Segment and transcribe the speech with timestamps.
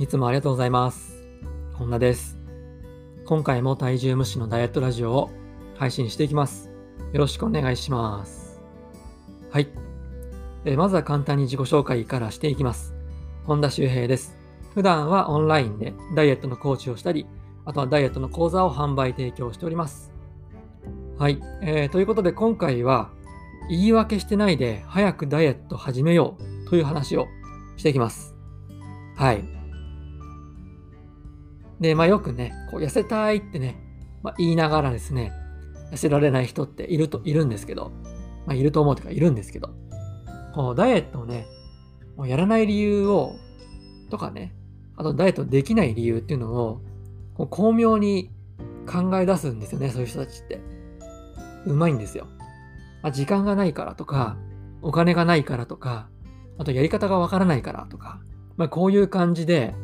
[0.00, 1.12] いつもありがとうございます。
[1.74, 2.38] 本田です。
[3.26, 5.30] 今回も体重無視のダイエットラジオを
[5.76, 6.70] 配信していきます。
[7.12, 8.62] よろしくお願いします。
[9.50, 9.68] はい。
[10.64, 12.94] えまずは簡単に自己紹介からしていきます。
[13.44, 14.38] 本田修平です。
[14.72, 17.26] 普段はオンラインでダイエットのコーチをしたり、
[17.66, 20.14] あとはダイエットの講座を販売提供しております。
[21.18, 21.42] はい。
[21.60, 23.10] えーということで今回は
[23.68, 27.28] 言い訳してないで早くダイエット始めようという話を
[27.76, 28.34] していきます。
[29.14, 29.59] はい。
[31.80, 33.76] で、まあよくね、こう痩せたいってね、
[34.22, 35.32] まあ、言いながらですね、
[35.92, 37.90] 痩せられない人っていると、いるんですけど、
[38.46, 39.70] まあいると思うというかいるんですけど、
[40.54, 41.46] こうダイエットをね、
[42.16, 43.36] もうやらない理由を、
[44.10, 44.54] とかね、
[44.96, 46.80] あとダイエットできない理由っていうのを、
[47.34, 48.30] こう巧妙に
[48.86, 50.60] 考え出すんですよね、そういう人たちって。
[51.66, 52.26] うまいんですよ。
[53.02, 54.36] まあ、時間がないからとか、
[54.82, 56.08] お金がないからとか、
[56.58, 58.20] あとやり方がわからないからとか、
[58.56, 59.74] まあ、こういう感じで、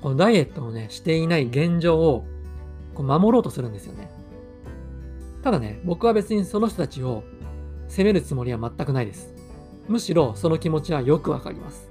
[0.00, 2.26] このダイエットをね、していない現状を
[2.94, 4.10] こう守ろうとするんですよね。
[5.42, 7.22] ただね、僕は別にその人たちを
[7.88, 9.34] 責めるつもりは全くないです。
[9.88, 11.90] むしろその気持ちはよくわかります。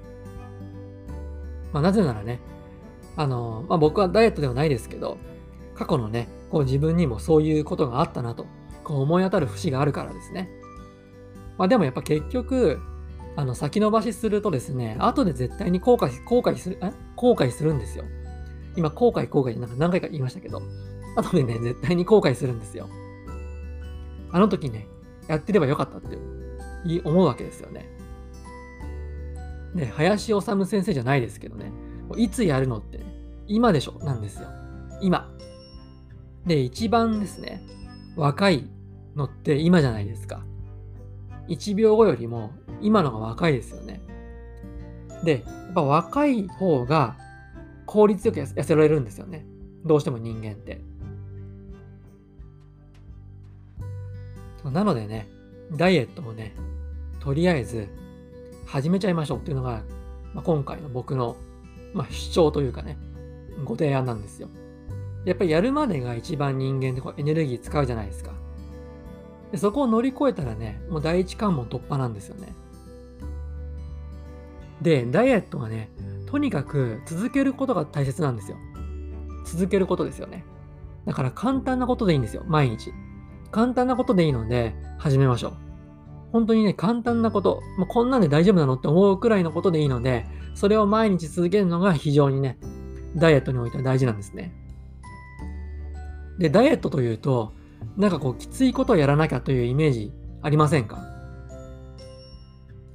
[1.72, 2.40] まあ、なぜならね、
[3.16, 5.18] あの、まあ、僕はダイエットではないですけど、
[5.74, 8.46] 過去のね、こう自分にもそういうことがあったなと、
[8.82, 10.50] こう思い当たる節があるからですね。
[11.58, 12.80] まあでもやっぱ結局、
[13.36, 16.92] あの先延ばしするとですね、後で絶対に後悔、後悔する、え？
[17.16, 18.04] 後悔するんですよ。
[18.76, 20.62] 今、後悔、後悔なんか何回か言いましたけど、
[21.16, 22.88] 後でね、絶対に後悔するんですよ。
[24.32, 24.86] あの時ね、
[25.28, 26.18] やってればよかったって
[27.04, 27.88] 思うわけですよね。
[29.74, 31.72] ね、林修先生じゃないですけどね、
[32.16, 33.00] いつやるのって、
[33.46, 33.98] 今でしょ？
[34.04, 34.48] なんですよ。
[35.00, 35.30] 今。
[36.46, 37.62] で、一番ですね、
[38.16, 38.68] 若い
[39.14, 40.44] のって今じゃないですか。
[41.48, 42.50] 1秒後よりも
[42.80, 44.00] 今のが若いですよね。
[45.24, 47.16] で、やっぱ若い方が
[47.86, 49.44] 効率よく痩せられるんですよね。
[49.84, 50.80] どうしても人間って。
[54.64, 55.26] なのでね、
[55.76, 56.54] ダイエットをね、
[57.20, 57.88] とりあえず
[58.66, 59.82] 始めちゃいましょうっていうのが、
[60.34, 61.36] まあ、今回の僕の、
[61.94, 62.98] まあ、主張というかね、
[63.64, 64.48] ご提案なんですよ。
[65.24, 68.32] やっぱりやるまでが一番人間ってこうエネルギー使うじゃないですか。
[69.52, 72.52] でそこを乗り越えたらね、もう第一関門突破なんですよね。
[74.82, 75.90] で、ダイエットはね、
[76.26, 78.56] とにかく続けることが大切なんですよ。
[79.44, 80.44] 続けることですよね。
[81.06, 82.92] だから簡単なことでいいんですよ、毎日。
[83.50, 85.52] 簡単なことでいいので、始めましょう。
[86.32, 92.58] 本当にね、簡単なこと、もうこんなんで大丈夫なのって思うくらいのことでいいので、それを毎日続けるのが非常にね、
[93.16, 94.54] ダイエットにおいては大事なんですね。
[96.38, 97.52] で、ダイエットというと、
[97.96, 100.12] なんかこう、きついことをやらなきゃというイメージ
[100.42, 101.02] ありませんか？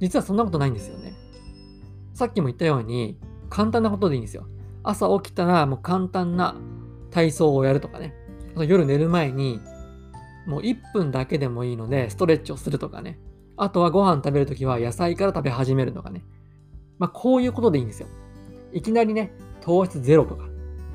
[0.00, 1.05] 実はそんなことないんですよね。
[2.16, 3.18] さっきも言ったように、
[3.50, 4.46] 簡単なことでいいんですよ。
[4.82, 6.56] 朝起きたらもう簡単な
[7.10, 8.14] 体操をやるとかね。
[8.54, 9.60] あと夜寝る前に、
[10.46, 13.18] もう1分だけでもいいので、ストレッチをするとかね。
[13.58, 16.24] あとはご飯食べるときは野菜から食べ始めるとかね。
[16.98, 18.08] まあこういうことでいいんですよ。
[18.72, 20.48] いきなりね、糖質ゼロとか、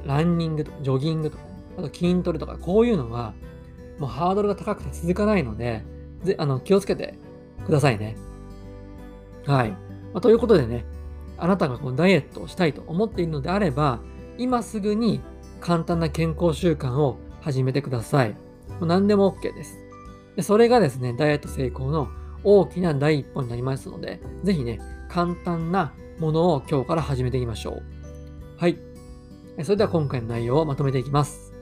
[0.04, 1.44] ランニングとか、ジョギングとか、
[1.78, 3.36] あと筋トレとか、こういうのは、
[4.00, 5.84] もうハードルが高くて続かないので、
[6.24, 7.20] ぜあの気をつけて
[7.64, 8.18] くださいね。
[9.46, 9.70] はい。
[9.70, 9.78] ま
[10.16, 10.84] あ、ということでね、
[11.42, 14.00] あなたがこうダイエットをしたいと思っているのであれば、
[14.38, 15.22] 今すぐに
[15.60, 18.30] 簡単な健康習慣を始めてください。
[18.30, 19.78] もう何でも OK です
[20.36, 20.44] で。
[20.44, 22.10] それがですね、ダイエット成功の
[22.44, 24.80] 大きな第一歩になりますので、ぜひね、
[25.10, 27.84] 簡単なものを今日から始めていきましょう。
[28.58, 28.78] はい。
[29.64, 31.54] それでは今回の内容をまとめていきます。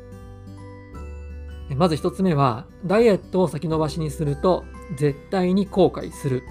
[1.76, 4.66] まず一つ目は、ダイエットを先延ばしにすると
[4.98, 6.44] 絶対に後悔する。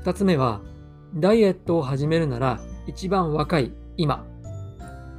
[0.00, 0.62] 二つ目は、
[1.16, 4.26] ダイエットを始めるなら一番若い今。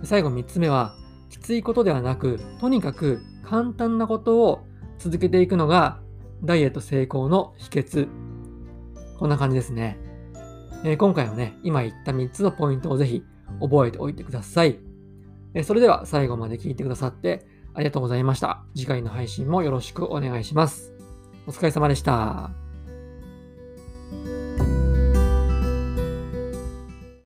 [0.03, 0.95] 最後三つ目は、
[1.29, 4.61] きついことではなく、とにかく簡単なことを
[4.99, 5.99] 続けていくのが
[6.43, 8.07] ダイエット成功の秘訣。
[9.17, 9.99] こんな感じですね。
[10.83, 13.23] えー今回はね、今言った3つのポイントをぜひ
[13.59, 14.79] 覚えておいてください。
[15.55, 18.63] えーそれでは最後まで聞いてくださってありがとうございました。
[18.75, 20.93] 次回の配信もよろしくお願いします。
[21.47, 22.51] お疲れ様でした。